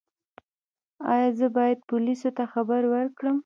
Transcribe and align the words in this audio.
ایا 1.13 1.29
زه 1.39 1.47
باید 1.55 1.79
پولیسو 1.89 2.29
ته 2.37 2.43
خبر 2.53 2.81
ورکړم؟ 2.93 3.37